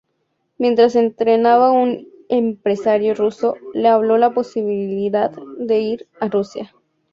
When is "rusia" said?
6.27-6.73